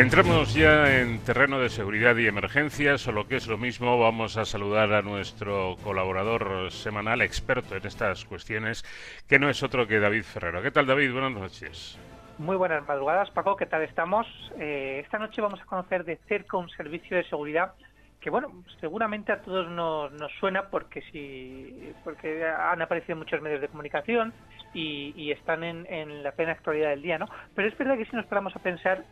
Entramos 0.00 0.54
ya 0.54 0.98
en 0.98 1.18
terreno 1.18 1.60
de 1.60 1.68
seguridad 1.68 2.16
y 2.16 2.26
emergencias, 2.26 3.06
o 3.06 3.12
lo 3.12 3.28
que 3.28 3.36
es 3.36 3.46
lo 3.46 3.58
mismo, 3.58 3.98
vamos 3.98 4.38
a 4.38 4.46
saludar 4.46 4.94
a 4.94 5.02
nuestro 5.02 5.76
colaborador 5.84 6.70
semanal 6.70 7.20
experto 7.20 7.76
en 7.76 7.86
estas 7.86 8.24
cuestiones, 8.24 8.82
que 9.28 9.38
no 9.38 9.50
es 9.50 9.62
otro 9.62 9.86
que 9.86 10.00
David 10.00 10.22
Ferrero. 10.22 10.62
¿Qué 10.62 10.70
tal, 10.70 10.86
David? 10.86 11.12
Buenas 11.12 11.32
noches. 11.32 11.98
Muy 12.38 12.56
buenas 12.56 12.88
madrugadas, 12.88 13.30
Paco. 13.32 13.56
¿Qué 13.56 13.66
tal 13.66 13.82
estamos? 13.82 14.26
Eh, 14.58 15.02
esta 15.04 15.18
noche 15.18 15.42
vamos 15.42 15.60
a 15.60 15.66
conocer 15.66 16.02
de 16.06 16.16
cerca 16.26 16.56
un 16.56 16.70
servicio 16.70 17.18
de 17.18 17.24
seguridad 17.24 17.74
que, 18.22 18.30
bueno, 18.30 18.64
seguramente 18.80 19.32
a 19.32 19.42
todos 19.42 19.68
nos, 19.68 20.12
suena 20.40 20.70
porque 20.70 21.02
si, 21.12 21.92
porque 22.04 22.46
han 22.46 22.80
aparecido 22.80 23.18
muchos 23.18 23.42
medios 23.42 23.60
de 23.60 23.68
comunicación 23.68 24.32
y, 24.72 25.30
están 25.30 25.62
en, 25.62 25.86
en 25.92 26.22
la 26.22 26.32
plena 26.32 26.52
actualidad 26.52 26.88
del 26.88 27.02
día, 27.02 27.18
¿no? 27.18 27.26
Pero 27.54 27.68
es 27.68 27.76
verdad 27.76 27.98
que 27.98 28.06
si 28.06 28.16
nos 28.16 28.24
paramos 28.24 28.56
a 28.56 28.60
pensar 28.60 29.04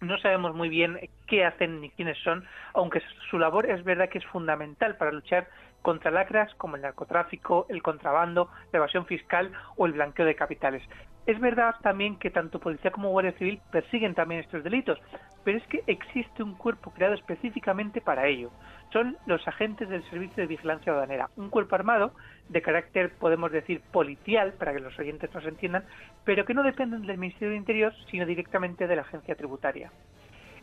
no 0.00 0.18
sabemos 0.18 0.54
muy 0.54 0.68
bien 0.68 0.98
qué 1.26 1.44
hacen 1.44 1.80
ni 1.80 1.90
quiénes 1.90 2.18
son, 2.18 2.44
aunque 2.74 3.02
su 3.30 3.38
labor 3.38 3.66
es 3.66 3.84
verdad 3.84 4.08
que 4.08 4.18
es 4.18 4.26
fundamental 4.26 4.96
para 4.96 5.12
luchar 5.12 5.48
contra 5.82 6.10
lacras 6.10 6.52
como 6.54 6.76
el 6.76 6.82
narcotráfico, 6.82 7.66
el 7.68 7.82
contrabando, 7.82 8.50
la 8.72 8.78
evasión 8.78 9.06
fiscal 9.06 9.52
o 9.76 9.86
el 9.86 9.92
blanqueo 9.92 10.26
de 10.26 10.34
capitales. 10.34 10.82
Es 11.26 11.38
verdad 11.38 11.74
también 11.82 12.16
que 12.16 12.30
tanto 12.30 12.58
policía 12.58 12.90
como 12.90 13.10
guardia 13.10 13.32
civil 13.32 13.60
persiguen 13.70 14.14
también 14.14 14.40
estos 14.40 14.64
delitos, 14.64 14.98
pero 15.44 15.58
es 15.58 15.66
que 15.66 15.82
existe 15.86 16.42
un 16.42 16.54
cuerpo 16.54 16.90
creado 16.90 17.14
específicamente 17.14 18.00
para 18.00 18.26
ello. 18.26 18.50
Son 18.92 19.16
los 19.26 19.46
agentes 19.46 19.88
del 19.88 20.02
Servicio 20.10 20.36
de 20.36 20.46
Vigilancia 20.46 20.92
Aduanera, 20.92 21.30
un 21.36 21.50
cuerpo 21.50 21.74
armado 21.76 22.12
de 22.48 22.62
carácter, 22.62 23.12
podemos 23.18 23.52
decir, 23.52 23.80
policial, 23.92 24.54
para 24.54 24.72
que 24.72 24.80
los 24.80 24.98
oyentes 24.98 25.32
nos 25.32 25.44
entiendan, 25.44 25.84
pero 26.24 26.44
que 26.44 26.54
no 26.54 26.62
dependen 26.62 27.06
del 27.06 27.18
Ministerio 27.18 27.50
de 27.50 27.56
Interior, 27.56 27.94
sino 28.10 28.26
directamente 28.26 28.86
de 28.86 28.96
la 28.96 29.02
agencia 29.02 29.36
tributaria. 29.36 29.92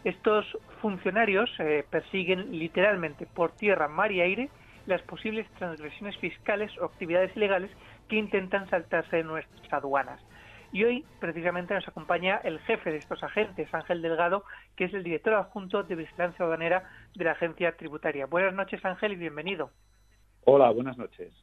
Estos 0.04 0.46
funcionarios 0.82 1.50
eh, 1.60 1.86
persiguen 1.90 2.58
literalmente 2.58 3.26
por 3.26 3.52
tierra, 3.54 3.88
mar 3.88 4.12
y 4.12 4.22
aire 4.22 4.50
las 4.86 5.02
posibles 5.02 5.48
transgresiones 5.58 6.18
fiscales 6.18 6.72
o 6.80 6.86
actividades 6.86 7.36
ilegales 7.36 7.70
que 8.08 8.16
intentan 8.16 8.70
saltarse 8.70 9.24
nuestras 9.24 9.74
aduanas. 9.74 10.22
Y 10.72 10.84
hoy, 10.84 11.06
precisamente, 11.20 11.74
nos 11.74 11.88
acompaña 11.88 12.42
el 12.44 12.60
jefe 12.60 12.92
de 12.92 12.98
estos 12.98 13.24
agentes, 13.24 13.74
Ángel 13.74 14.02
Delgado, 14.02 14.44
que 14.76 14.86
es 14.86 14.94
el 14.94 15.04
director 15.04 15.34
adjunto 15.34 15.84
de 15.84 15.96
Vigilancia 15.96 16.44
Aduanera 16.44 16.90
de 17.16 17.24
la 17.24 17.32
Agencia 17.32 17.76
Tributaria. 17.78 18.26
Buenas 18.26 18.54
noches, 18.54 18.84
Ángel, 18.84 19.14
y 19.14 19.16
bienvenido. 19.16 19.72
Hola, 20.44 20.70
buenas 20.72 20.98
noches. 20.98 21.34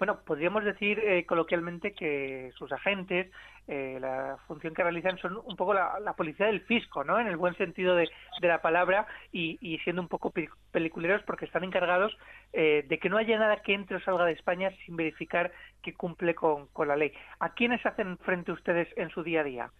Bueno, 0.00 0.18
podríamos 0.24 0.64
decir 0.64 0.98
eh, 0.98 1.26
coloquialmente 1.26 1.92
que 1.92 2.52
sus 2.56 2.72
agentes, 2.72 3.30
eh, 3.68 3.98
la 4.00 4.38
función 4.46 4.72
que 4.72 4.82
realizan 4.82 5.18
son 5.18 5.36
un 5.36 5.56
poco 5.56 5.74
la, 5.74 6.14
policía 6.16 6.46
del 6.46 6.62
fisco, 6.62 7.04
¿no? 7.04 7.20
En 7.20 7.26
el 7.26 7.36
buen 7.36 7.54
sentido 7.56 7.94
de, 7.94 8.08
la 8.40 8.62
palabra 8.62 9.06
y, 9.30 9.58
siendo 9.84 10.00
un 10.00 10.08
poco 10.08 10.32
peliculeros 10.72 11.22
porque 11.24 11.44
están 11.44 11.64
encargados 11.64 12.16
eh, 12.54 12.82
de 12.88 12.98
que 12.98 13.10
no 13.10 13.18
haya 13.18 13.38
nada 13.38 13.60
que 13.60 13.74
entre 13.74 13.98
o 13.98 14.00
salga 14.00 14.24
de 14.24 14.32
España 14.32 14.70
sin 14.86 14.96
verificar 14.96 15.52
que 15.82 15.92
cumple 15.92 16.34
con, 16.34 16.68
con 16.68 16.88
la 16.88 16.96
ley. 16.96 17.12
¿A 17.38 17.50
quiénes 17.52 17.84
hacen 17.84 18.16
frente 18.16 18.52
ustedes 18.52 18.88
en 18.96 19.10
su 19.10 19.22
día 19.22 19.42
a 19.42 19.44
día? 19.44 19.70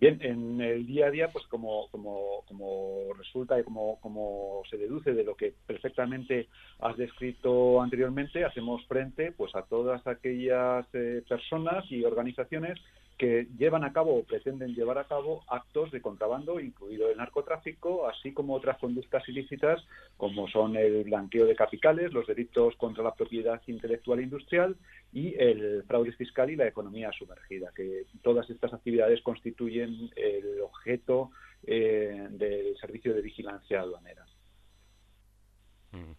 Bien, 0.00 0.18
en 0.22 0.60
el 0.60 0.86
día 0.86 1.06
a 1.06 1.10
día, 1.10 1.28
pues 1.32 1.46
como, 1.46 1.88
como, 1.90 2.42
como 2.46 3.14
resulta 3.16 3.58
y 3.58 3.64
como, 3.64 4.00
como 4.00 4.62
se 4.68 4.76
deduce 4.76 5.14
de 5.14 5.24
lo 5.24 5.36
que 5.36 5.54
perfectamente 5.66 6.48
has 6.80 6.96
descrito 6.96 7.80
anteriormente, 7.80 8.44
hacemos 8.44 8.84
frente 8.86 9.32
pues 9.32 9.54
a 9.54 9.62
todas 9.62 10.06
aquellas 10.06 10.86
eh, 10.92 11.22
personas 11.28 11.84
y 11.90 12.04
organizaciones 12.04 12.78
que 13.16 13.46
llevan 13.56 13.84
a 13.84 13.92
cabo 13.92 14.18
o 14.18 14.24
pretenden 14.24 14.74
llevar 14.74 14.98
a 14.98 15.04
cabo 15.04 15.44
actos 15.48 15.90
de 15.90 16.00
contrabando, 16.00 16.60
incluido 16.60 17.10
el 17.10 17.16
narcotráfico, 17.16 18.08
así 18.08 18.32
como 18.32 18.54
otras 18.54 18.78
conductas 18.78 19.28
ilícitas 19.28 19.84
como 20.16 20.48
son 20.48 20.76
el 20.76 21.04
blanqueo 21.04 21.46
de 21.46 21.56
capitales, 21.56 22.12
los 22.12 22.26
delitos 22.26 22.74
contra 22.76 23.04
la 23.04 23.14
propiedad 23.14 23.60
intelectual 23.66 24.20
e 24.20 24.24
industrial 24.24 24.76
y 25.12 25.34
el 25.38 25.84
fraude 25.84 26.12
fiscal 26.12 26.50
y 26.50 26.56
la 26.56 26.66
economía 26.66 27.10
sumergida, 27.12 27.70
que 27.74 28.04
todas 28.22 28.48
estas 28.50 28.72
actividades 28.72 29.22
constituyen 29.22 30.10
el 30.16 30.60
objeto 30.60 31.30
eh, 31.66 32.26
del 32.30 32.76
servicio 32.78 33.14
de 33.14 33.22
vigilancia 33.22 33.80
aduanera. 33.80 34.24
Mm. 35.94 36.12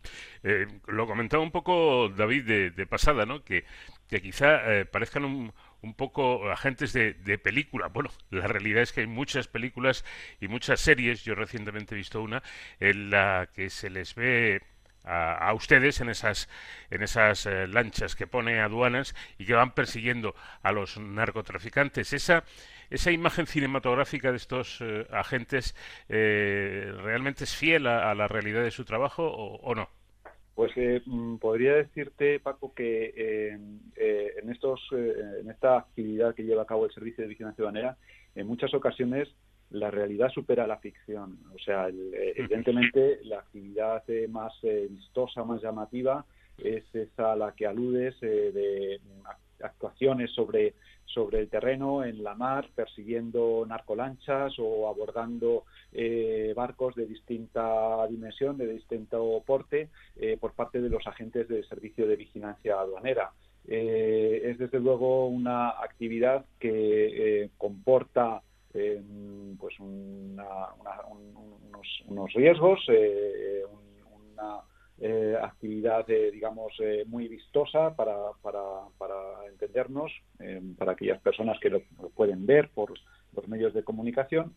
Eh, 0.44 0.68
lo 0.88 1.08
comentaba 1.08 1.44
un 1.44 1.52
poco 1.52 2.10
David 2.10 2.72
de, 2.76 2.88
pasada, 2.88 3.26
¿no? 3.26 3.44
Que, 3.44 3.66
quizá 4.08 4.74
eh, 4.74 4.86
parezcan 4.86 5.26
un, 5.26 5.54
un 5.86 5.94
poco 5.94 6.52
agentes 6.52 6.94
de, 6.94 7.38
película. 7.38 7.88
Bueno, 7.88 8.10
la 8.32 8.48
realidad 8.48 8.82
es 8.82 8.92
que 8.92 9.02
hay 9.02 9.08
muchas 9.08 9.48
películas 9.48 10.04
y 10.42 10.48
muchas 10.48 10.82
series, 10.82 11.24
yo 11.24 11.36
recientemente 11.36 11.94
he 11.96 11.98
visto 11.98 12.22
una, 12.22 12.42
en 12.80 13.12
la 13.12 13.50
que 13.54 13.70
se 13.70 13.90
les 13.90 14.16
ve 14.16 14.62
a, 15.04 15.54
ustedes 15.54 16.02
en 16.02 16.10
esas 16.10 16.50
en 16.90 17.04
esas 17.04 17.46
eh, 17.46 17.68
lanchas 17.68 18.16
que 18.16 18.26
pone 18.26 18.60
aduanas 18.60 19.14
y 19.38 19.46
que 19.46 19.54
van 19.54 19.72
persiguiendo 19.72 20.36
a 20.64 20.72
los 20.72 20.98
narcotraficantes. 20.98 22.12
Esa 22.14 22.44
esa 22.90 23.12
imagen 23.12 23.46
cinematográfica 23.46 24.32
de 24.32 24.38
estos 24.38 24.80
eh, 24.82 25.08
agentes 25.12 25.76
eh, 26.10 26.92
realmente 27.04 27.44
es 27.44 27.56
fiel 27.56 27.86
a, 27.86 28.16
la 28.16 28.28
realidad 28.28 28.64
de 28.64 28.72
su 28.72 28.86
trabajo 28.86 29.28
o 29.28 29.76
no? 29.76 29.90
Pues 30.56 30.72
eh, 30.78 31.02
mm, 31.06 31.36
podría 31.36 31.76
decirte, 31.76 32.40
Paco, 32.40 32.74
que 32.74 33.14
eh, 33.16 33.60
eh, 33.98 34.34
en, 34.42 34.50
estos, 34.50 34.82
en 34.92 35.50
esta 35.52 35.78
actividad 35.78 36.34
que 36.34 36.46
lleva 36.46 36.64
a 36.64 36.66
cabo 36.66 36.86
el 36.86 36.94
Servicio 36.94 37.24
de 37.24 37.28
Vigilancia 37.28 37.58
Ciudadanera, 37.58 37.98
en 38.36 38.48
muchas 38.48 38.74
ocasiones 38.74 39.28
la 39.70 39.92
realidad 39.92 40.30
supera 40.30 40.66
la 40.66 40.78
ficción. 40.78 41.40
O 41.54 41.60
sea, 41.60 41.90
evidentemente 41.90 43.20
la 43.24 43.40
actividad 43.40 44.04
más 44.30 44.54
vistosa, 44.90 45.44
más 45.44 45.62
llamativa, 45.62 46.26
es 46.58 46.84
esa 46.94 47.34
a 47.34 47.36
la 47.36 47.52
que 47.54 47.68
aludes 47.68 48.18
de 48.22 49.02
actuaciones 49.62 50.32
sobre 50.32 50.74
sobre 51.16 51.40
el 51.40 51.50
terreno, 51.50 52.04
en 52.04 52.24
la 52.24 52.36
mar, 52.36 52.68
persiguiendo 52.76 53.66
narcolanchas 53.66 54.54
o 54.60 54.90
abordando 54.90 55.64
eh, 55.94 56.54
barcos 56.56 56.94
de 56.96 57.06
distinta 57.06 58.06
dimensión, 58.08 58.58
de 58.58 58.68
distinto 58.68 59.42
porte, 59.46 59.90
eh, 60.18 60.38
por 60.38 60.54
parte 60.54 60.82
de 60.82 60.90
los 60.90 61.08
agentes 61.08 61.48
del 61.48 61.66
Servicio 61.68 62.06
de 62.06 62.18
Vigilancia 62.18 62.80
Aduanera. 62.80 63.32
Eh, 63.68 64.42
es 64.44 64.58
desde 64.58 64.80
luego 64.80 65.28
una 65.28 65.70
actividad 65.70 66.46
que 66.60 67.50
comporta 67.58 68.42
pues 69.58 69.80
unos, 69.80 70.44
unos, 72.08 72.34
riesgos, 72.34 72.86
eh, 74.98 75.36
actividad, 75.42 76.08
digamos, 76.08 76.72
eh, 76.80 77.04
muy 77.06 77.28
vistosa 77.28 77.94
para, 77.98 78.16
para, 78.42 78.62
para 78.98 79.46
entendernos, 79.50 80.10
eh, 80.40 80.62
para 80.78 80.94
aquellas 80.94 81.20
personas 81.20 81.60
que 81.60 81.70
lo, 81.70 81.82
pueden 82.16 82.46
ver 82.46 82.70
por 82.70 82.94
los 83.36 83.48
medios 83.50 83.74
de 83.74 83.84
comunicación, 83.84 84.54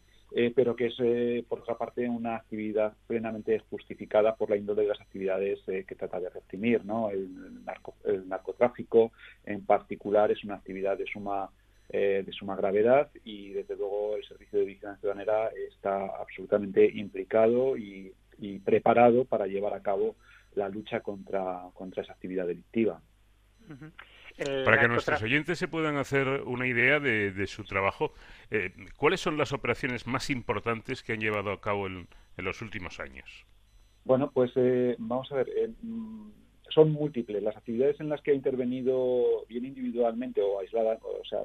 pero 0.54 0.77
que 0.77 0.88
es, 0.88 1.44
por 1.47 1.60
otra 1.60 1.77
parte, 1.77 2.06
una 2.09 2.37
actividad 2.37 2.93
plenamente 3.06 3.59
justificada 3.71 4.37
por 4.37 4.50
la 4.50 4.59
índole 4.59 4.82
de 4.82 4.88
las 4.88 5.00
actividades 5.00 5.59
que 5.65 5.94
trata 5.94 6.21
de 6.21 6.28
reprimir. 6.28 6.84
¿no? 6.84 7.09
El, 7.10 7.62
el, 8.04 8.28
narcotráfico, 8.28 9.10
en 9.44 9.65
particular, 9.65 10.31
es 10.31 10.44
una 10.44 10.56
actividad 10.56 10.98
de 10.98 11.06
suma 11.06 11.50
de 11.91 12.31
suma 12.32 12.54
gravedad 12.54 13.09
y 13.25 13.54
desde 13.54 13.75
luego 13.75 14.15
el 14.16 14.25
Servicio 14.25 14.59
de 14.59 14.66
Vigilancia 14.66 15.00
Ciudadanera 15.00 15.48
está 15.71 16.04
absolutamente 16.21 16.84
implicado 16.84 17.78
y, 17.78 18.12
y 18.38 18.59
preparado 18.60 19.25
para 19.25 19.47
llevar 19.47 19.75
a 19.75 19.82
cabo 19.82 20.16
la 20.54 20.68
lucha 20.68 21.01
contra, 21.01 21.63
contra 21.74 22.03
esa 22.03 22.13
actividad 22.13 22.47
delictiva. 22.47 23.01
Para 24.65 24.80
que 24.80 24.89
nuestros 24.89 25.22
oyentes 25.22 25.59
se 25.59 25.66
puedan 25.68 25.97
hacer 25.97 26.28
una 26.47 26.66
idea 26.66 27.01
de, 27.01 27.47
su 27.47 27.65
trabajo, 27.65 28.13
eh, 28.51 28.72
¿cuáles 28.97 29.21
son 29.21 29.36
las 29.36 29.53
operaciones 29.53 30.07
más 30.07 30.30
importantes 30.30 31.03
que 31.03 31.13
han 31.13 31.21
llevado 31.21 31.51
a 31.51 31.60
cabo 31.60 31.86
en, 31.86 32.09
los 32.36 32.63
últimos 32.63 33.01
años? 33.01 33.47
Bueno, 34.04 34.30
pues 34.30 34.53
eh, 34.54 34.95
vamos 34.98 35.30
a 35.33 35.36
ver, 35.36 35.48
eh, 35.48 35.68
mm, 35.83 36.30
son 36.70 36.92
múltiples. 36.92 37.42
Las 37.42 37.56
actividades 37.56 38.00
en 38.00 38.09
las 38.09 38.20
que 38.22 38.32
ha 38.32 38.34
intervenido 38.34 39.44
bien 39.48 39.65
individualmente 39.65 40.41
o 40.42 40.60
aislada, 40.60 40.98
o 41.03 41.24
sea, 41.24 41.41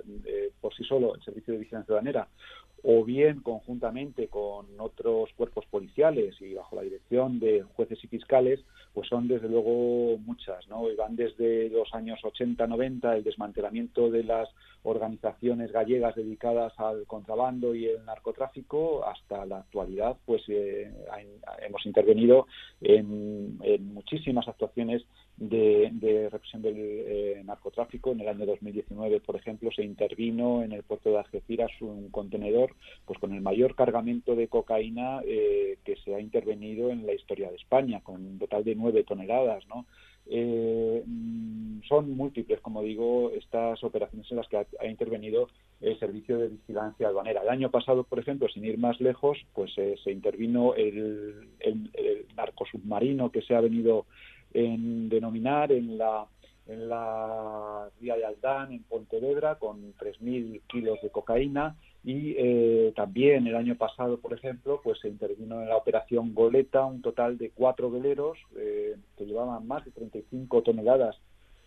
por 0.62 0.74
sí 0.76 0.84
solo 0.84 1.16
el 1.16 1.22
Servicio 1.24 1.54
de 1.54 1.60
Vigilancia 1.60 1.86
Ciudadanera, 1.88 2.28
o 2.84 3.06
bien 3.06 3.40
conjuntamente 3.42 4.28
con 4.28 4.66
otros 4.78 5.30
cuerpos 5.38 5.66
policiales 5.68 6.36
y 6.42 6.54
bajo 6.54 6.76
la 6.76 6.82
dirección 6.82 7.40
de 7.40 7.64
jueces 7.64 8.04
y 8.04 8.08
fiscales, 8.08 8.60
pues 8.94 9.08
son 9.08 9.30
desde 9.30 9.48
luego 9.48 10.18
muchas, 10.18 10.68
¿no? 10.68 10.92
Y 10.92 10.96
van 10.96 11.16
desde 11.16 11.70
los 11.70 11.94
años 11.94 12.20
80-90 12.22 13.16
el 13.16 13.24
desmantelamiento 13.24 14.12
de 14.12 14.26
las 14.26 14.50
organizaciones 14.84 15.72
gallegas 15.72 16.16
dedicadas 16.16 16.74
al 16.78 17.06
contrabando 17.08 17.74
y 17.74 17.86
el 17.86 18.04
narcotráfico 18.06 19.06
hasta 19.06 19.46
la 19.46 19.60
actualidad, 19.60 20.18
pues 20.26 20.44
eh, 20.50 20.92
hemos 21.66 21.86
intervenido 21.86 22.48
en, 22.82 23.58
muchísimas 23.94 24.48
actuaciones 24.48 25.04
de, 25.38 26.30
represión 26.32 26.62
del 26.62 26.76
eh, 26.78 27.42
narcotráfico. 27.46 28.12
En 28.12 28.22
el 28.22 28.28
año 28.28 28.46
2019, 28.46 29.22
por 29.22 29.36
ejemplo, 29.36 29.72
se 29.72 29.84
intervino 29.84 30.64
en 30.64 30.74
el 30.74 30.84
puerto 30.84 31.12
de 31.12 31.20
Algeciras 31.20 31.72
un 31.82 32.10
contenedor 32.10 32.76
pues 33.06 33.20
con 33.20 33.34
el 33.34 33.42
mayor 33.42 33.76
cargamento 33.76 34.36
de 34.36 34.48
cocaína 34.48 35.22
eh, 35.26 35.78
que 35.84 35.96
se 35.98 36.14
ha 36.14 36.20
intervenido 36.20 36.90
en 36.90 37.06
la 37.06 37.14
historia 37.14 37.50
de 37.50 37.56
España, 37.56 38.02
con 38.02 38.26
un 38.26 38.38
total 38.38 38.64
de 38.64 38.76
nueve 38.76 39.04
toneladas, 39.04 39.66
¿no? 39.68 39.86
Eh, 40.26 41.04
mm, 41.06 41.82
son 41.88 42.16
múltiples, 42.16 42.62
como 42.62 42.82
digo, 42.82 43.32
estas 43.32 43.84
operaciones 43.84 44.30
en 44.32 44.38
las 44.38 44.48
que 44.48 44.58
ha, 44.58 44.88
intervenido 44.88 45.50
el 45.82 46.00
Servicio 46.00 46.38
de 46.38 46.48
Vigilancia 46.48 47.08
Aduanera. 47.08 47.42
El 47.42 47.50
año 47.50 47.70
pasado, 47.70 48.04
por 48.04 48.20
ejemplo, 48.20 48.48
sin 48.48 48.64
ir 48.66 48.78
más 48.78 49.00
lejos, 49.02 49.38
pues 49.54 49.74
se 49.74 50.12
intervino 50.12 50.76
el, 50.76 51.50
el, 51.60 51.90
que 53.32 53.42
se 53.42 53.56
ha 53.56 53.62
venido 53.62 54.06
en 54.54 55.10
denominar 55.10 55.72
en 55.72 55.98
la 55.98 56.26
en 56.66 56.88
la 56.88 57.90
Ría 58.00 58.16
de 58.16 58.26
Aldán, 58.26 58.72
en 58.72 58.84
Pontevedra, 58.84 59.56
con 59.56 59.94
3.000 59.96 60.62
kilos 60.68 61.02
de 61.02 61.10
cocaína. 61.10 61.76
Y 62.04 62.36
eh, 62.38 62.92
también 62.96 63.48
el 63.48 63.56
año 63.56 63.76
pasado, 63.76 64.20
por 64.20 64.34
ejemplo, 64.34 64.82
pues 64.84 65.00
se 65.00 65.08
intervino 65.08 65.62
en 65.62 65.70
la 65.70 65.78
operación 65.78 66.34
Goleta 66.34 66.86
un 66.86 67.02
total 67.02 67.38
de 67.38 67.52
cuatro 67.52 67.90
veleros 67.90 68.38
eh, 68.58 68.98
que 69.18 69.26
llevaban 69.26 69.66
más 69.66 69.86
de 69.86 69.92
35 69.92 70.64
toneladas 70.64 71.16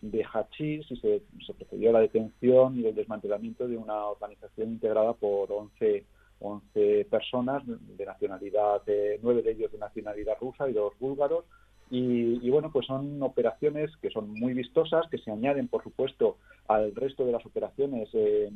de 0.02 0.22
hachís 0.24 0.90
y 0.90 0.96
se, 0.96 1.22
se, 1.46 1.54
procedió 1.54 1.90
a 1.90 1.94
la 1.94 2.00
detención 2.00 2.78
y 2.78 2.86
el 2.86 2.94
desmantelamiento 2.94 3.66
de 3.66 3.78
una 3.78 4.06
organización 4.06 4.68
integrada 4.68 5.14
por 5.14 5.50
11, 5.50 6.04
11 6.40 7.06
personas 7.10 7.62
de 7.66 8.04
nacionalidad, 8.04 8.84
de, 8.84 9.18
nueve 9.22 9.42
de 9.42 9.52
ellos 9.52 9.72
de 9.72 9.78
nacionalidad 9.78 10.36
rusa 10.38 10.68
y 10.68 10.74
dos 10.74 10.92
búlgaros, 11.00 11.46
y, 11.90 12.50
bueno, 12.50 12.70
pues 12.72 12.86
son 12.86 13.22
operaciones 13.22 13.90
que 14.02 14.10
son 14.10 14.30
muy 14.30 14.54
vistosas, 14.54 15.08
que 15.08 15.18
se 15.18 15.30
añaden, 15.30 15.68
por 15.68 15.82
supuesto, 15.84 16.36
al 16.66 16.94
resto 16.94 17.24
de 17.24 17.32
las 17.32 17.46
operaciones 17.46 18.08
eh, 18.12 18.50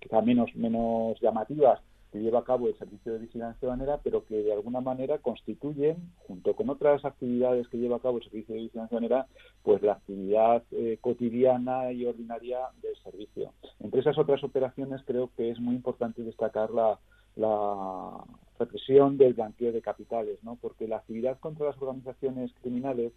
quizá 0.00 0.22
menos, 0.22 0.54
menos 0.54 1.20
llamativas 1.20 1.80
que 2.10 2.20
lleva 2.20 2.38
a 2.38 2.44
cabo 2.44 2.68
el 2.68 2.78
Servicio 2.78 3.12
de 3.12 3.18
Vigilancia 3.18 3.68
Banera, 3.68 4.00
pero 4.02 4.24
que 4.24 4.42
de 4.42 4.52
alguna 4.52 4.80
manera 4.80 5.18
constituyen, 5.18 5.96
junto 6.26 6.54
con 6.54 6.70
otras 6.70 7.04
actividades 7.04 7.68
que 7.68 7.76
lleva 7.76 7.96
a 7.96 8.00
cabo 8.00 8.16
el 8.16 8.24
Servicio 8.24 8.54
de 8.54 8.62
Vigilancia 8.62 8.96
Banera, 8.96 9.26
pues 9.62 9.82
la 9.82 9.92
actividad 9.92 10.62
eh, 10.70 10.96
cotidiana 11.02 11.92
y 11.92 12.06
ordinaria 12.06 12.60
del 12.80 12.96
servicio. 13.02 13.52
Entre 13.80 14.00
esas 14.00 14.16
otras 14.16 14.42
operaciones 14.42 15.02
creo 15.04 15.30
que 15.36 15.50
es 15.50 15.60
muy 15.60 15.74
importante 15.74 16.22
destacar 16.22 16.70
la, 16.70 16.98
la 17.38 18.24
represión 18.58 19.16
del 19.16 19.34
blanqueo 19.34 19.72
de 19.72 19.80
capitales, 19.80 20.38
¿no? 20.42 20.56
porque 20.60 20.88
la 20.88 20.96
actividad 20.96 21.38
contra 21.38 21.66
las 21.66 21.80
organizaciones 21.80 22.52
criminales, 22.60 23.12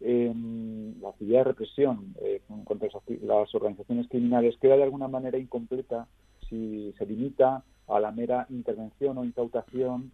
em, 0.00 1.00
la 1.00 1.10
actividad 1.10 1.40
de 1.40 1.44
represión 1.44 2.14
eh, 2.22 2.40
contra 2.64 2.88
las 3.22 3.54
organizaciones 3.54 4.08
criminales 4.08 4.56
queda 4.60 4.76
de 4.76 4.82
alguna 4.82 5.08
manera 5.08 5.38
incompleta 5.38 6.08
si 6.48 6.94
se 6.98 7.06
limita 7.06 7.62
a 7.88 8.00
la 8.00 8.10
mera 8.10 8.46
intervención 8.50 9.18
o 9.18 9.24
incautación 9.24 10.10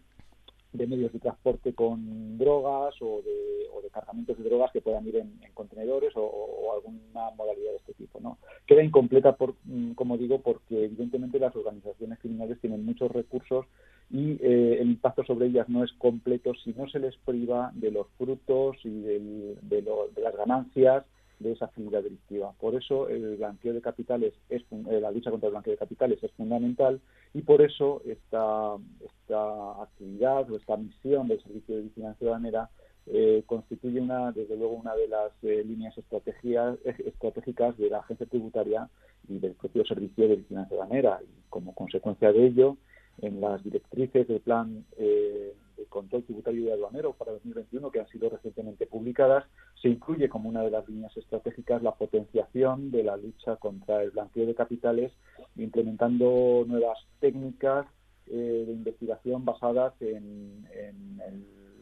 de 0.73 0.87
medios 0.87 1.13
de 1.13 1.19
transporte 1.19 1.73
con 1.73 2.37
drogas 2.37 2.95
o 3.01 3.21
de, 3.21 3.67
o 3.73 3.81
de 3.81 3.89
cargamentos 3.89 4.37
de 4.37 4.43
drogas 4.43 4.71
que 4.71 4.81
puedan 4.81 5.07
ir 5.07 5.17
en, 5.17 5.39
contenedores 5.53 6.11
o, 6.15 6.73
alguna 6.73 7.29
modalidad 7.37 7.71
de 7.71 7.77
este 7.77 7.93
tipo. 7.93 8.19
¿no? 8.19 8.39
Queda 8.65 8.83
incompleta, 8.83 9.35
por, 9.35 9.55
mm, 9.65 9.91
como 9.91 10.17
digo, 10.17 10.41
porque 10.41 10.85
evidentemente 10.85 11.39
las 11.39 11.55
organizaciones 11.55 12.19
criminales 12.19 12.59
tienen 12.59 12.83
muchos 12.83 13.11
recursos 13.11 13.65
y 14.09 14.31
eh, 14.41 14.77
el 14.81 14.89
impacto 14.89 15.23
sobre 15.23 15.47
ellas 15.47 15.69
no 15.69 15.83
es 15.83 15.93
completo 15.93 16.53
si 16.55 16.73
no 16.73 16.89
se 16.89 16.99
les 16.99 17.15
priva 17.17 17.71
de 17.75 17.91
los 17.91 18.07
frutos 18.17 18.77
y 18.83 19.01
de, 19.01 19.55
de 19.61 20.21
las 20.21 20.35
ganancias 20.35 21.05
de 21.43 21.51
esa 21.51 21.65
actividad 21.65 22.03
delictiva. 22.03 22.53
Por 22.59 22.75
eso 22.75 23.09
el 23.09 23.37
blanqueo 23.37 23.73
de 23.73 23.81
capitales, 23.81 24.33
es, 24.49 24.63
eh, 24.71 24.99
la 24.99 25.11
lucha 25.11 25.31
contra 25.31 25.47
el 25.47 25.51
blanqueo 25.51 25.71
de 25.71 25.77
capitales 25.77 26.23
es 26.23 26.31
fundamental 26.31 26.99
y 27.33 27.41
por 27.41 27.61
eso 27.61 28.01
esta, 28.05 28.75
esta 29.01 29.83
actividad 29.83 30.49
o 30.49 30.57
esta 30.57 30.77
misión 30.77 31.27
del 31.27 31.41
Servicio 31.43 31.75
de 31.75 31.81
Vigilancia 31.83 32.27
Aduanera 32.27 32.69
eh, 33.05 33.43
constituye 33.45 33.99
una, 33.99 34.31
desde 34.31 34.55
luego 34.55 34.73
una 34.75 34.95
de 34.95 35.07
las 35.09 35.31
eh, 35.43 35.63
líneas 35.65 35.93
estratégicas 35.97 37.77
de 37.77 37.89
la 37.89 37.99
agencia 37.99 38.25
tributaria 38.25 38.89
y 39.27 39.39
del 39.39 39.53
propio 39.53 39.85
Servicio 39.85 40.27
de 40.27 40.37
Vigilancia 40.37 40.75
Aduanera. 40.75 41.19
Y 41.21 41.49
como 41.49 41.75
consecuencia 41.75 42.31
de 42.31 42.47
ello, 42.47 42.77
en 43.21 43.41
las 43.41 43.63
directrices 43.63 44.27
del 44.27 44.39
plan 44.39 44.85
eh, 44.97 45.53
de 45.77 45.85
control 45.85 46.23
tributario 46.23 46.63
y 46.63 46.71
aduanero 46.71 47.13
para 47.13 47.31
2021 47.33 47.91
que 47.91 47.99
han 47.99 48.07
sido 48.07 48.29
recientemente 48.29 48.85
publicadas, 48.85 49.45
se 49.81 49.89
incluye 49.89 50.29
como 50.29 50.49
una 50.49 50.61
de 50.61 50.71
las 50.71 50.87
líneas 50.87 51.15
estratégicas 51.17 51.83
la 51.83 51.95
potenciación 51.95 52.91
de 52.91 53.03
la 53.03 53.17
lucha 53.17 53.55
contra 53.57 54.01
el 54.03 54.11
blanqueo 54.11 54.45
de 54.45 54.55
capitales, 54.55 55.11
implementando 55.55 56.63
nuevas 56.67 56.97
técnicas 57.19 57.85
eh, 58.27 58.63
de 58.65 58.71
investigación 58.71 59.43
basadas 59.43 59.93
en, 59.99 60.65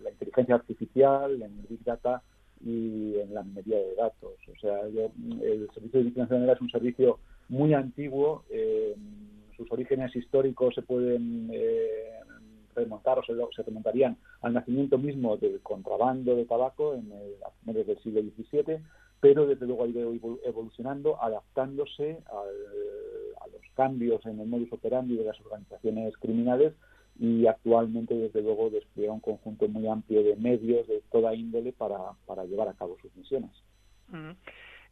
la 0.03 0.09
inteligencia 0.09 0.55
artificial, 0.55 1.41
en 1.41 1.65
Big 1.69 1.83
Data 1.83 2.23
y 2.63 3.15
en 3.19 3.33
la 3.33 3.44
minería 3.44 3.77
de 3.77 3.95
datos. 3.95 4.33
O 4.51 4.59
sea, 4.59 4.81
el 4.81 5.69
Servicio 5.73 5.99
de 5.99 6.05
Vigilancia 6.05 6.53
es 6.53 6.61
un 6.61 6.69
servicio 6.71 7.19
muy 7.49 7.73
antiguo. 7.73 8.44
Eh, 8.49 8.95
sus 9.55 9.71
orígenes 9.71 10.15
históricos 10.15 10.73
se 10.73 10.81
pueden 10.81 11.51
eh, 11.53 12.19
remontar 12.75 13.19
o 13.19 13.23
se, 13.23 13.63
remontarían 13.63 14.18
al 14.41 14.53
nacimiento 14.53 14.97
mismo 14.97 15.38
del 15.38 15.62
contrabando 15.62 16.35
de 16.35 16.45
tabaco 16.45 16.94
en 16.94 17.12
el, 17.12 17.35
a 17.44 17.73
del 17.73 18.00
siglo 18.00 18.21
XVII, 18.21 18.79
pero 19.19 19.45
desde 19.45 19.65
luego 19.65 19.83
ha 19.83 19.88
ido 19.88 20.13
evolucionando, 20.44 21.21
adaptándose 21.21 22.18
a 22.27 23.47
los 23.47 23.62
cambios 23.75 24.25
en 24.25 24.39
el 24.39 24.47
modus 24.47 24.71
operandi 24.73 25.15
de 25.15 25.25
las 25.25 25.39
organizaciones 25.41 26.15
criminales 26.18 26.73
y 27.19 27.45
actualmente 27.45 28.15
desde 28.15 28.41
luego 28.41 28.69
despliega 28.69 29.13
un 29.13 29.19
conjunto 29.19 29.68
muy 29.68 29.88
amplio 29.88 30.23
de 30.23 30.35
medios 30.35 30.88
de 30.88 31.03
toda 31.12 31.35
índole 31.35 31.71
para, 31.73 31.97
para 32.25 32.45
llevar 32.45 32.68
a 32.69 32.73
cabo 32.73 32.97
sus 33.01 33.15
misiones. 33.15 33.51
Mm 34.07 34.31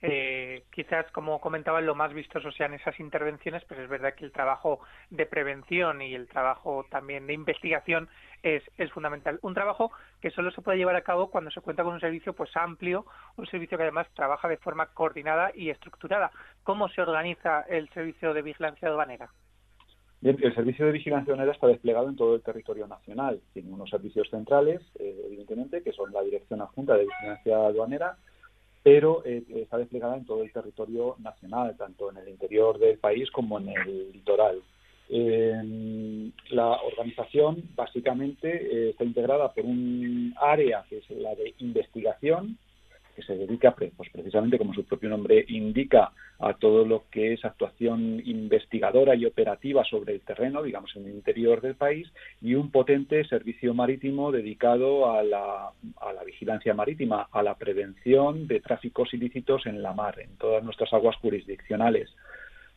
eh, 0.01 0.63
quizás, 0.71 1.11
como 1.11 1.41
comentaba, 1.41 1.81
lo 1.81 1.95
más 1.95 2.13
vistoso 2.13 2.51
sean 2.51 2.73
esas 2.73 2.99
intervenciones, 2.99 3.63
pero 3.67 3.83
es 3.83 3.89
verdad 3.89 4.13
que 4.13 4.25
el 4.25 4.31
trabajo 4.31 4.79
de 5.09 5.25
prevención 5.25 6.01
y 6.01 6.15
el 6.15 6.27
trabajo 6.27 6.85
también 6.89 7.27
de 7.27 7.33
investigación 7.33 8.07
es, 8.41 8.63
es 8.77 8.91
fundamental. 8.91 9.39
Un 9.41 9.53
trabajo 9.53 9.91
que 10.21 10.31
solo 10.31 10.51
se 10.51 10.61
puede 10.61 10.77
llevar 10.77 10.95
a 10.95 11.01
cabo 11.01 11.29
cuando 11.29 11.51
se 11.51 11.61
cuenta 11.61 11.83
con 11.83 11.93
un 11.93 11.99
servicio 11.99 12.33
pues 12.33 12.55
amplio, 12.55 13.05
un 13.35 13.45
servicio 13.47 13.77
que 13.77 13.83
además 13.83 14.07
trabaja 14.13 14.47
de 14.47 14.57
forma 14.57 14.87
coordinada 14.87 15.51
y 15.53 15.69
estructurada. 15.69 16.31
¿Cómo 16.63 16.87
se 16.89 17.01
organiza 17.01 17.61
el 17.61 17.89
servicio 17.89 18.33
de 18.33 18.41
vigilancia 18.41 18.87
aduanera? 18.87 19.29
Bien, 20.21 20.37
el 20.41 20.53
servicio 20.53 20.85
de 20.85 20.91
vigilancia 20.91 21.33
aduanera 21.33 21.53
está 21.53 21.67
desplegado 21.67 22.09
en 22.09 22.15
todo 22.15 22.35
el 22.35 22.41
territorio 22.41 22.87
nacional. 22.87 23.41
Tiene 23.53 23.71
unos 23.71 23.89
servicios 23.89 24.29
centrales, 24.29 24.81
eh, 24.99 25.23
evidentemente, 25.25 25.81
que 25.81 25.93
son 25.93 26.11
la 26.11 26.21
Dirección 26.21 26.61
Adjunta 26.61 26.95
de 26.95 27.05
Vigilancia 27.05 27.57
Aduanera, 27.57 28.17
pero 28.89 29.21
eh, 29.23 29.43
está 29.53 29.77
desplegada 29.77 30.17
en 30.17 30.25
todo 30.25 30.41
el 30.41 30.51
territorio 30.51 31.15
nacional, 31.19 31.77
tanto 31.77 32.09
en 32.09 32.17
el 32.17 32.29
interior 32.29 32.79
del 32.79 32.97
país 32.97 33.29
como 33.29 33.59
en 33.59 33.69
el 33.69 34.11
litoral. 34.11 34.63
la 36.49 36.81
organización 36.81 37.61
básicamente 37.75 38.47
eh, 38.49 38.89
está 38.89 39.03
integrada 39.03 39.53
por 39.53 39.63
un 39.63 40.33
área 40.41 40.83
que 40.89 40.97
es 40.97 41.09
la 41.11 41.35
de 41.35 41.53
investigación, 41.59 42.57
que 43.19 43.25
se 43.25 43.35
dedica 43.35 43.75
pues 43.75 44.09
precisamente 44.11 44.57
como 44.57 44.73
su 44.73 44.85
propio 44.85 45.09
nombre 45.09 45.43
indica 45.49 46.11
a 46.39 46.53
todo 46.53 46.85
lo 46.85 47.03
que 47.11 47.33
es 47.33 47.43
actuación 47.43 48.21
investigadora 48.23 49.13
y 49.15 49.25
operativa 49.25 49.83
sobre 49.83 50.13
el 50.13 50.21
terreno, 50.21 50.63
digamos 50.63 50.95
en 50.95 51.05
el 51.05 51.15
interior 51.15 51.59
del 51.59 51.75
país, 51.75 52.07
y 52.41 52.55
un 52.55 52.71
potente 52.71 53.25
servicio 53.25 53.73
marítimo 53.73 54.31
dedicado 54.31 55.11
a 55.11 55.23
la, 55.23 55.71
a 55.99 56.13
la 56.13 56.23
vigilancia 56.23 56.73
marítima, 56.73 57.27
a 57.31 57.43
la 57.43 57.55
prevención 57.55 58.47
de 58.47 58.61
tráficos 58.61 59.13
ilícitos 59.13 59.65
en 59.65 59.81
la 59.81 59.93
mar, 59.93 60.19
en 60.19 60.37
todas 60.37 60.63
nuestras 60.63 60.93
aguas 60.93 61.17
jurisdiccionales. 61.17 62.09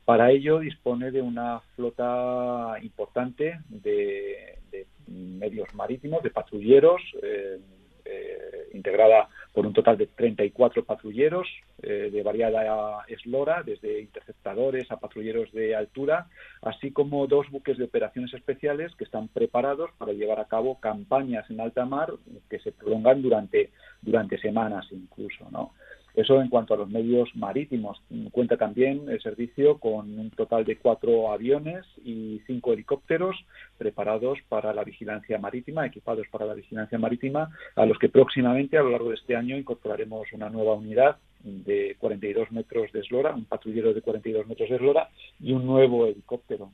Para 0.04 0.32
ello 0.32 0.58
dispone 0.58 1.12
de 1.12 1.22
una 1.22 1.60
flota 1.76 2.74
importante 2.82 3.60
de, 3.68 4.58
medios 5.06 5.72
marítimos, 5.74 6.22
de 6.22 6.30
patrulleros, 6.30 7.00
eh, 7.22 7.60
eh, 8.04 8.68
integrada 8.72 9.28
por 9.52 9.66
un 9.66 9.72
total 9.72 9.98
de 9.98 10.06
34 10.06 10.84
patrulleros 10.84 11.46
eh, 11.82 12.10
de 12.12 12.22
variada 12.22 13.04
eslora, 13.06 13.62
desde 13.62 14.00
interceptadores 14.00 14.90
a 14.90 14.98
patrulleros 14.98 15.52
de 15.52 15.76
altura, 15.76 16.28
así 16.62 16.90
como 16.90 17.26
dos 17.26 17.50
buques 17.50 17.76
de 17.76 17.84
operaciones 17.84 18.32
especiales 18.32 18.94
que 18.96 19.04
están 19.04 19.28
preparados 19.28 19.90
para 19.98 20.12
llevar 20.12 20.40
a 20.40 20.46
cabo 20.46 20.80
campañas 20.80 21.48
en 21.50 21.60
alta 21.60 21.84
mar 21.84 22.12
que 22.48 22.60
se 22.60 22.72
prolongan 22.72 23.20
durante, 23.20 23.70
durante 24.00 24.38
semanas 24.38 24.86
incluso. 24.90 25.48
¿no? 25.50 25.72
Eso 26.14 26.42
en 26.42 26.48
cuanto 26.48 26.74
a 26.74 26.76
los 26.76 26.90
medios 26.90 27.34
marítimos. 27.34 28.00
Cuenta 28.32 28.56
también 28.56 29.08
el 29.08 29.20
servicio 29.22 29.78
con 29.78 30.18
un 30.18 30.30
total 30.30 30.64
de 30.64 30.76
cuatro 30.76 31.32
aviones 31.32 31.86
y 32.04 32.40
cinco 32.46 32.72
helicópteros 32.72 33.36
preparados 33.78 34.38
para 34.48 34.74
la 34.74 34.84
vigilancia 34.84 35.38
marítima, 35.38 35.86
equipados 35.86 36.26
para 36.30 36.46
la 36.46 36.54
vigilancia 36.54 36.98
marítima, 36.98 37.50
a 37.76 37.86
los 37.86 37.98
que 37.98 38.08
próximamente, 38.08 38.76
a 38.76 38.82
lo 38.82 38.90
largo 38.90 39.08
de 39.08 39.16
este 39.16 39.36
año, 39.36 39.56
incorporaremos 39.56 40.32
una 40.32 40.50
nueva 40.50 40.74
unidad 40.74 41.16
de 41.42 41.96
42 41.98 42.52
metros 42.52 42.92
de 42.92 43.00
eslora, 43.00 43.34
un 43.34 43.46
patrullero 43.46 43.92
de 43.92 44.02
42 44.02 44.46
metros 44.46 44.68
de 44.68 44.76
eslora 44.76 45.08
y 45.40 45.52
un 45.52 45.66
nuevo 45.66 46.06
helicóptero. 46.06 46.70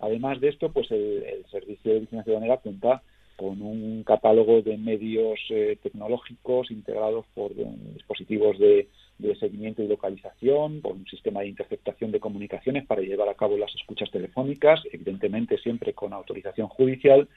Además 0.00 0.40
de 0.40 0.48
esto, 0.48 0.70
pues 0.70 0.90
el, 0.90 1.44
servicio 1.50 1.94
de 1.94 2.00
vigilancia 2.00 2.32
aduanera 2.32 2.58
cuenta 2.58 3.02
con 3.36 3.62
un 3.62 4.02
catálogo 4.04 4.62
de 4.62 4.76
medios 4.76 5.40
eh, 5.50 5.78
tecnológicos 5.82 6.70
integrados 6.70 7.26
por 7.34 7.52
eh, 7.52 7.66
dispositivos 7.94 8.58
de, 8.58 8.88
seguimiento 9.40 9.82
y 9.82 9.88
localización, 9.88 10.80
por 10.80 10.92
un 10.92 11.06
sistema 11.06 11.40
de 11.40 11.48
interceptación 11.48 12.10
de 12.10 12.20
comunicaciones 12.20 12.84
para 12.86 13.00
llevar 13.00 13.28
a 13.28 13.34
cabo 13.34 13.56
las 13.56 13.74
escuchas 13.74 14.10
telefónicas, 14.10 14.80
evidentemente 14.92 15.56
siempre 15.58 15.92
con 15.92 16.12
autorización 16.12 16.68
judicial, 16.68 17.28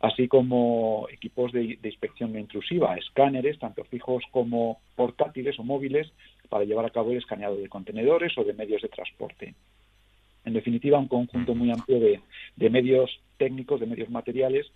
así 0.00 0.28
como 0.28 1.06
equipos 1.10 1.52
de, 1.52 1.78
de 1.80 1.88
inspección 1.88 2.36
intrusiva, 2.38 2.96
escáneres, 2.96 3.58
tanto 3.58 3.84
fijos 3.84 4.24
como 4.30 4.80
portátiles 4.96 5.58
o 5.58 5.62
móviles, 5.62 6.10
para 6.48 6.64
llevar 6.64 6.86
a 6.86 6.90
cabo 6.90 7.12
el 7.12 7.18
escaneado 7.18 7.56
de 7.56 7.68
contenedores 7.68 8.36
o 8.38 8.44
de 8.44 8.54
medios 8.54 8.82
de 8.82 8.88
transporte. 8.88 9.54
En 10.46 10.52
definitiva, 10.52 10.98
un 10.98 11.08
conjunto 11.08 11.54
muy 11.54 11.70
amplio 11.70 11.98
de, 11.98 12.20
de 12.54 12.70
medios 12.70 13.20
técnicos, 13.36 13.80
de 13.80 13.86
medios 13.86 14.08
materiales 14.10 14.66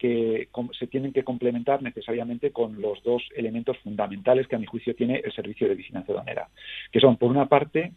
que 0.00 0.48
se 0.78 0.86
tienen 0.86 1.12
que 1.12 1.24
complementar 1.24 1.82
necesariamente 1.82 2.52
con 2.52 2.80
los 2.80 3.02
dos 3.02 3.22
elementos 3.36 3.76
fundamentales 3.80 4.48
que 4.48 4.56
a 4.56 4.58
mi 4.58 4.64
juicio 4.64 4.96
tiene 4.96 5.20
el 5.22 5.30
servicio 5.32 5.68
de 5.68 5.74
vigilancia 5.74 6.12
aduanera, 6.12 6.48
que 6.90 7.00
son, 7.00 7.18
por 7.18 7.30
una 7.30 7.46
parte, 7.46 7.92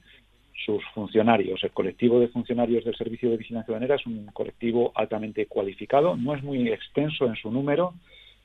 sus 0.66 0.84
funcionarios. 0.94 1.64
El 1.64 1.72
colectivo 1.72 2.20
de 2.20 2.28
funcionarios 2.28 2.84
del 2.84 2.96
Servicio 2.96 3.30
de 3.30 3.38
Vigilancia 3.38 3.72
Aduanera 3.72 3.96
es 3.96 4.06
un 4.06 4.26
colectivo 4.28 4.92
altamente 4.96 5.46
cualificado, 5.46 6.18
no 6.18 6.36
es 6.36 6.44
muy 6.44 6.70
extenso 6.70 7.26
en 7.26 7.36
su 7.36 7.50
número. 7.50 7.94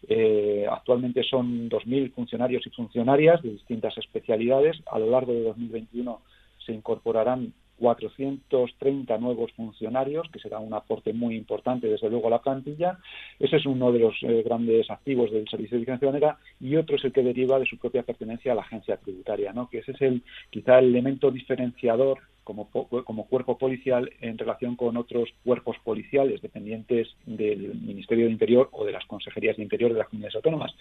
Eh, 0.08 0.64
actualmente 0.70 1.24
son 1.24 1.68
2.000 1.68 2.12
funcionarios 2.12 2.64
y 2.64 2.70
funcionarias 2.70 3.42
de 3.42 3.50
distintas 3.50 3.98
especialidades. 3.98 4.80
A 4.86 5.00
lo 5.00 5.10
largo 5.10 5.32
de 5.32 5.42
2021 5.42 6.20
se 6.64 6.72
incorporarán 6.72 7.52
430 7.78 9.18
nuevos 9.18 9.52
funcionarios, 9.52 10.28
que 10.30 10.38
será 10.38 10.58
un 10.58 10.74
aporte 10.74 11.12
muy 11.12 11.36
importante, 11.36 11.86
desde 11.86 12.10
luego, 12.10 12.28
a 12.28 12.30
la 12.30 12.42
plantilla. 12.42 12.98
Ese 13.38 13.56
es 13.56 13.66
uno 13.66 13.92
de 13.92 14.00
los 14.00 14.14
eh, 14.22 14.42
grandes 14.44 14.90
activos 14.90 15.30
del 15.30 15.48
Servicio 15.48 15.76
de 15.76 15.80
Vigilancia 15.80 16.08
Aduanera 16.08 16.38
y 16.60 16.76
otro 16.76 16.96
es 16.96 17.04
el 17.04 17.12
que 17.12 17.22
deriva 17.22 17.58
de 17.58 17.66
su 17.66 17.78
propia 17.78 18.02
pertenencia 18.02 18.52
a 18.52 18.54
la 18.54 18.62
agencia 18.62 18.96
tributaria, 18.96 19.52
¿no? 19.52 19.68
que 19.68 19.78
ese 19.78 19.92
es 19.92 20.02
el 20.02 20.22
quizá 20.50 20.78
el 20.78 20.86
elemento 20.86 21.30
diferenciador 21.30 22.18
como, 22.48 22.70
como 22.70 23.26
cuerpo 23.26 23.58
policial 23.58 24.10
en 24.22 24.38
relación 24.38 24.74
con 24.74 24.96
otros 24.96 25.28
cuerpos 25.44 25.76
policiales 25.84 26.40
dependientes 26.40 27.08
del 27.26 27.74
Ministerio 27.74 28.24
de 28.24 28.32
Interior 28.32 28.70
o 28.72 28.86
de 28.86 28.92
las 28.92 29.04
consejerías 29.04 29.58
de 29.58 29.64
Interior 29.64 29.92
de 29.92 29.98
las 29.98 30.08
comunidades 30.08 30.36
autónomas. 30.36 30.74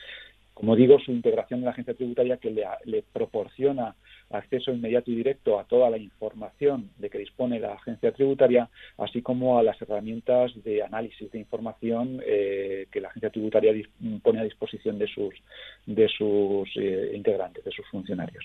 Como 0.57 0.75
digo, 0.75 0.97
su 0.97 1.11
integración 1.11 1.59
en 1.59 1.65
la 1.65 1.71
agencia 1.71 1.93
tributaria 1.93 2.37
que 2.37 2.49
le, 2.49 3.03
proporciona 3.13 3.93
acceso 4.31 4.71
inmediato 4.71 5.11
y 5.11 5.15
directo 5.15 5.59
a 5.59 5.65
toda 5.65 5.87
la 5.91 5.99
información 5.99 6.89
de 6.97 7.11
que 7.11 7.19
dispone 7.19 7.59
la 7.59 7.73
agencia 7.73 8.11
tributaria, 8.11 8.67
así 8.97 9.21
como 9.21 9.59
a 9.59 9.63
las 9.63 9.79
herramientas 9.79 10.51
de 10.63 10.81
análisis 10.81 11.31
de 11.31 11.37
información 11.37 12.23
eh, 12.25 12.87
que 12.91 13.01
la 13.01 13.09
agencia 13.09 13.29
tributaria 13.29 13.71
pone 14.23 14.39
a 14.39 14.45
disposición 14.45 14.97
de 14.97 15.05
sus, 15.05 15.35
de 15.85 16.07
sus 16.07 16.67
eh, 16.75 17.11
integrantes, 17.13 17.63
de 17.63 17.71
sus 17.71 17.85
funcionarios. 17.89 18.43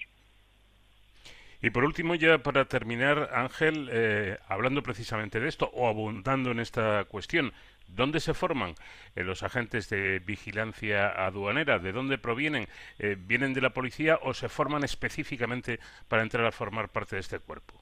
Y 1.63 1.71
por 1.71 1.85
último, 1.85 2.17
ya 2.17 2.39
para 2.39 2.65
terminar, 2.65 3.31
Ángel, 3.33 3.89
eh, 3.93 4.37
hablando 4.49 4.83
precisamente 4.83 5.39
de 5.39 5.49
esto 5.49 5.71
o 5.73 5.89
abundando 5.89 6.51
en 6.51 6.61
esta 6.61 7.05
cuestión, 7.05 7.53
¿Dónde 7.95 8.21
se 8.21 8.33
forman 8.33 8.75
eh, 9.15 9.23
los 9.23 9.43
agentes 9.43 9.91
de 9.91 10.19
vigilancia 10.21 11.09
aduanera? 11.27 11.79
¿De 11.79 11.93
dónde 11.93 12.17
provienen? 12.17 12.67
Eh, 12.99 13.17
¿Vienen 13.19 13.53
de 13.53 13.61
la 13.61 13.71
policía 13.71 14.19
o 14.23 14.33
se 14.33 14.49
forman 14.49 14.83
específicamente 14.83 15.79
para 16.09 16.23
entrar 16.23 16.47
a 16.47 16.53
formar 16.53 16.89
parte 16.89 17.17
de 17.17 17.21
este 17.21 17.39
cuerpo? 17.39 17.75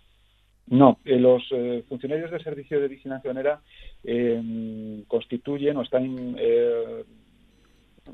No, 0.66 0.99
los 1.04 1.49
funcionarios 1.88 2.32
del 2.32 2.42
Servicio 2.42 2.80
de 2.80 2.88
Vigilancia 2.88 3.30
Aduanera 3.30 3.60
constituyen 5.06 5.76
o 5.76 5.82
están 5.82 6.37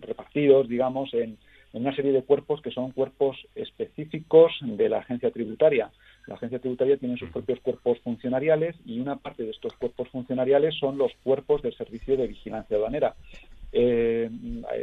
repartidos, 0.00 0.68
digamos, 0.68 1.12
en, 1.14 1.38
una 1.76 1.94
serie 1.94 2.12
de 2.12 2.22
cuerpos 2.22 2.62
que 2.62 2.70
son 2.70 2.92
cuerpos 2.92 3.36
específicos 3.54 4.52
de 4.62 4.88
la 4.88 4.98
agencia 4.98 5.30
tributaria. 5.30 5.90
La 6.26 6.34
agencia 6.34 6.58
tributaria 6.58 6.96
tiene 6.96 7.16
sus 7.16 7.30
propios 7.30 7.60
cuerpos 7.60 7.98
funcionariales 8.00 8.76
y 8.84 8.98
una 8.98 9.16
parte 9.16 9.42
de 9.44 9.50
estos 9.50 9.74
cuerpos 9.74 10.08
funcionariales 10.08 10.74
son 10.74 10.98
los 10.98 11.12
cuerpos 11.22 11.62
del 11.62 11.76
servicio 11.76 12.16
de 12.16 12.26
vigilancia 12.26 12.76
aduanera. 12.76 13.14
Eh, 13.72 14.30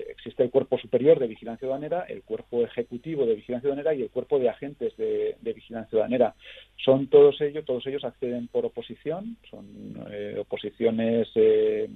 existe 0.10 0.44
el 0.44 0.52
cuerpo 0.52 0.78
superior 0.78 1.18
de 1.18 1.28
vigilancia 1.28 1.66
aduanera, 1.66 2.02
el 2.02 2.22
cuerpo 2.22 2.62
ejecutivo 2.64 3.26
de 3.26 3.36
vigilancia 3.36 3.68
aduanera 3.68 3.96
y 3.96 4.04
el 4.04 4.10
cuerpo 4.10 4.38
de 4.38 4.50
agentes 4.50 4.96
de, 4.98 5.36
vigilancia 5.42 5.98
aduanera. 5.98 6.36
Son 6.78 7.08
todos 7.08 7.42
ellos, 7.42 7.66
todos 7.66 7.86
ellos 7.88 8.04
acceden 8.04 8.48
por 8.50 8.66
oposición, 8.66 9.38
son 9.50 10.06
eh, 10.12 10.36
oposiciones 10.40 11.28
eh, 11.36 11.90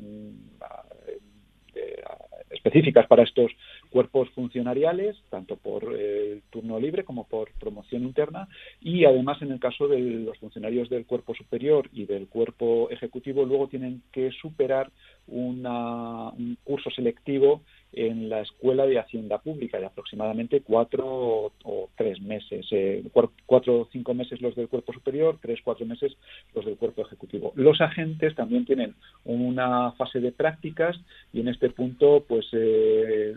específicas 2.50 3.08
para 3.08 3.24
estos 3.24 3.52
cuerpos 3.88 4.30
funcionariales, 4.32 5.16
tanto 5.30 5.56
por 5.56 5.96
eh, 5.98 6.42
turno 6.50 6.80
libre 6.80 7.04
como 7.04 7.26
por 7.26 7.52
promoción 7.60 8.04
interna, 8.04 8.48
y 8.82 9.06
además 9.06 9.42
en 9.42 9.52
el 9.52 9.60
caso 9.60 9.88
de 9.88 10.00
los 10.00 10.38
funcionarios 10.38 10.90
del 10.90 11.06
cuerpo 11.06 11.34
superior 11.36 11.90
y 11.94 12.06
del 12.06 12.28
cuerpo 12.28 12.90
ejecutivo, 12.90 13.46
luego 13.46 13.68
tienen 13.68 14.02
que 14.12 14.32
superar 14.32 14.92
una, 15.28 16.30
un 16.30 16.58
curso 16.64 16.90
selectivo 16.90 17.62
en 17.94 18.30
la 18.30 18.42
Escuela 18.42 18.86
de 18.86 19.00
Hacienda 19.00 19.40
Pública 19.40 19.80
de 19.80 19.86
aproximadamente 19.86 20.62
cuatro 20.62 21.52
o, 21.64 21.90
tres 21.96 22.22
meses, 22.22 22.66
eh, 22.72 23.04
cuatro 23.46 23.82
o 23.82 23.90
cinco 23.92 24.14
meses 24.14 24.42
los 24.42 24.56
del 24.56 24.68
cuerpo 24.68 24.94
superior, 24.94 25.40
tres, 25.42 25.60
cuatro 25.64 25.86
meses 25.86 26.16
los 26.54 26.66
del 26.66 26.78
cuerpo 26.78 27.02
ejecutivo. 27.02 27.54
Los 27.56 27.82
agentes 27.82 28.36
también 28.36 28.66
tienen 28.66 28.96
una 29.26 29.92
fase 29.94 30.20
de 30.20 30.32
prácticas 30.32 30.98
y 31.34 31.40
en 31.40 31.48
este 31.48 31.70
punto, 31.70 32.26
pues, 32.28 32.46
eh, 32.52 33.36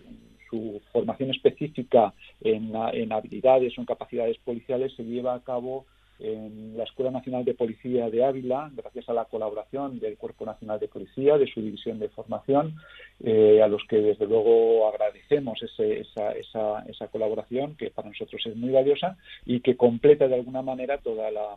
su 0.50 0.82
formación 0.92 1.30
específica 1.30 2.12
en, 2.40 2.72
en 2.92 3.12
habilidades 3.12 3.76
o 3.78 3.80
en 3.80 3.86
capacidades 3.86 4.36
policiales 4.38 4.92
se 4.96 5.04
lleva 5.04 5.34
a 5.34 5.40
cabo 5.40 5.86
en 6.20 6.76
la 6.76 6.84
Escuela 6.84 7.10
Nacional 7.10 7.44
de 7.44 7.54
Policía 7.54 8.10
de 8.10 8.24
Ávila, 8.24 8.70
gracias 8.74 9.08
a 9.08 9.14
la 9.14 9.24
colaboración 9.24 9.98
del 9.98 10.18
Cuerpo 10.18 10.44
Nacional 10.44 10.78
de 10.78 10.88
Policía, 10.88 11.38
de 11.38 11.46
su 11.46 11.62
división 11.62 11.98
de 11.98 12.10
formación, 12.10 12.76
eh, 13.24 13.62
a 13.62 13.68
los 13.68 13.82
que 13.88 13.96
desde 13.96 14.26
luego 14.26 14.86
agradecemos 14.88 15.62
esa, 15.62 16.32
esa, 16.32 16.82
esa, 16.82 17.08
colaboración, 17.08 17.74
que 17.76 17.90
para 17.90 18.08
nosotros 18.08 18.40
es 18.44 18.54
muy 18.54 18.70
valiosa 18.70 19.16
y 19.46 19.60
que 19.60 19.76
completa 19.76 20.28
de 20.28 20.34
alguna 20.34 20.62
manera 20.62 20.98
toda 20.98 21.30
la, 21.30 21.56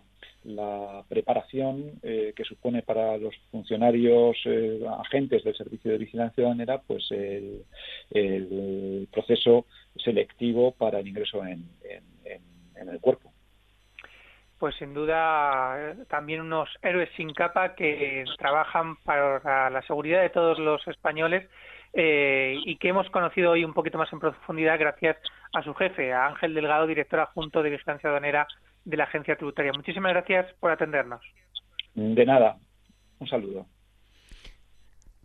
preparación 1.08 2.00
eh, 2.04 2.34
que 2.36 2.44
supone 2.44 2.82
para 2.82 3.18
los 3.18 3.34
funcionarios 3.50 4.36
eh, 4.44 4.82
agentes 5.00 5.42
del 5.46 5.56
Servicio 5.56 5.92
de 5.92 5.98
Vigilancia 5.98 6.36
Ciudadanera 6.36 6.82
pues 6.86 7.10
el, 7.12 7.64
proceso 9.10 9.66
selectivo 9.96 10.72
para 10.72 11.00
el 11.00 11.08
ingreso 11.08 11.46
en 11.46 11.64
el 12.76 13.00
cuerpo 13.00 13.33
pues 14.64 14.78
sin 14.78 14.94
duda 14.94 15.94
también 16.08 16.40
unos 16.40 16.70
héroes 16.82 17.10
sin 17.18 17.34
capa 17.34 17.76
que 17.76 18.24
trabajan 18.38 18.96
para 19.04 19.70
la 19.70 19.82
seguridad 19.82 20.22
de 20.22 20.30
todos 20.30 20.58
los 20.58 20.88
españoles 20.88 21.50
eh, 21.92 22.56
y 22.64 22.78
que 22.78 22.88
hemos 22.88 23.10
conocido 23.10 23.52
hoy 23.52 23.66
un 23.66 23.74
poquito 23.74 23.98
más 23.98 24.14
en 24.14 24.22
profundidad 24.22 24.80
gracias 24.80 25.18
a 25.52 25.64
su 25.64 25.74
jefe, 25.74 26.14
a 26.14 26.28
Ángel 26.28 26.54
Delgado, 26.54 26.88
director 26.88 27.20
adjunto 27.20 27.62
de 27.62 27.72
Vigilancia 27.72 28.08
Aduanera 28.08 28.48
de 28.86 28.96
la 28.96 29.04
Agencia 29.04 29.36
Tributaria. 29.36 29.74
Muchísimas 29.76 30.14
gracias 30.14 30.54
por 30.62 30.72
atendernos. 30.72 31.22
De 31.94 32.26
nada. 32.26 32.56
Un 33.20 33.28
saludo. 33.28 33.66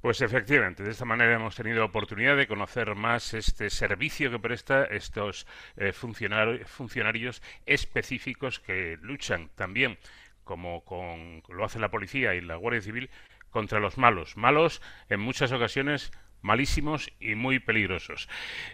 Pues 0.01 0.21
efectivamente, 0.21 0.85
de 0.85 0.91
esta 0.91 1.05
manera 1.05 1.35
hemos 1.35 1.57
tenido 1.57 1.85
oportunidad 1.85 2.37
de 2.37 2.47
conocer 2.47 2.95
más 2.95 3.35
este 3.35 3.69
servicio 3.69 4.31
que 4.31 4.39
presta 4.39 4.85
estos 4.85 5.47
eh, 5.77 5.93
funcionarios 5.93 7.43
específicos 7.67 8.61
que 8.61 8.97
luchan 9.03 9.51
también, 9.57 9.99
como 10.45 10.85
con, 10.85 11.43
lo 11.49 11.65
hace 11.65 11.81
la 11.81 11.91
policía 11.91 12.35
y 12.35 12.41
la 12.41 12.55
Guardia 12.55 12.81
Civil, 12.81 13.11
contra 13.51 13.81
los 13.81 13.99
malos. 13.99 14.37
Malos 14.37 14.81
en 15.09 15.19
muchas 15.19 15.51
ocasiones 15.51 16.13
malísimos 16.43 17.11
y 17.19 17.35
muy 17.35 17.59
peligrosos. 17.59 18.29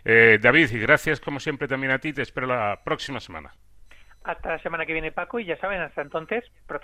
Eh, 0.05 0.39
David, 0.41 0.71
y 0.73 0.79
gracias 0.79 1.21
como 1.21 1.41
siempre 1.41 1.69
también 1.69 1.93
a 1.93 1.99
ti. 1.99 2.13
Te 2.13 2.23
espero 2.23 2.47
la 2.47 2.83
próxima 2.85 3.21
semana. 3.21 3.55
Hasta 4.25 4.53
la 4.53 4.59
semana 4.59 4.87
que 4.87 4.93
viene, 4.95 5.13
Paco, 5.13 5.39
y 5.39 5.45
ya 5.45 5.57
saben, 5.59 5.81
hasta 5.83 6.01
entonces, 6.01 6.45
protejan. 6.67 6.83